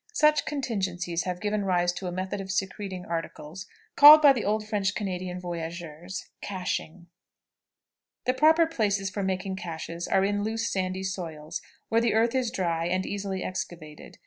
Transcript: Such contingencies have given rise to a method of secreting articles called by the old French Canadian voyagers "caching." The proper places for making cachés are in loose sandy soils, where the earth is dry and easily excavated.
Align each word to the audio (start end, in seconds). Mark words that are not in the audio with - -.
Such 0.13 0.45
contingencies 0.45 1.25
have 1.25 1.39
given 1.39 1.63
rise 1.63 1.93
to 1.93 2.07
a 2.07 2.11
method 2.11 2.41
of 2.41 2.49
secreting 2.51 3.05
articles 3.05 3.67
called 3.95 4.19
by 4.19 4.33
the 4.33 4.43
old 4.43 4.67
French 4.67 4.95
Canadian 4.95 5.39
voyagers 5.39 6.27
"caching." 6.41 7.05
The 8.25 8.33
proper 8.33 8.65
places 8.65 9.11
for 9.11 9.21
making 9.21 9.57
cachés 9.57 10.11
are 10.11 10.25
in 10.25 10.43
loose 10.43 10.67
sandy 10.71 11.03
soils, 11.03 11.61
where 11.89 12.01
the 12.01 12.15
earth 12.15 12.33
is 12.33 12.49
dry 12.49 12.87
and 12.87 13.05
easily 13.05 13.43
excavated. 13.43 14.17